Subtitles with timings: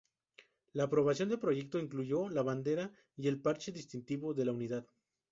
[0.73, 4.87] La aprobación del proyecto incluyó la Bandera y el Parche distintivo de la Unidad.